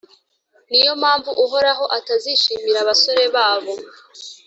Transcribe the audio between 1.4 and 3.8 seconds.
Uhoraho atazishimira abasore babo,